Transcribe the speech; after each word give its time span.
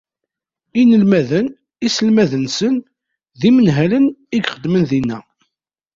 Inelmaden, 0.81 1.47
iselmaden-nsen 1.87 2.75
d 3.39 3.41
yinemhalen 3.45 4.05
i 4.11 4.15
ixeddmen 4.39 4.83
dinna. 4.89 5.19